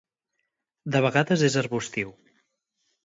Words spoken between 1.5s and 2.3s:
arbustiu.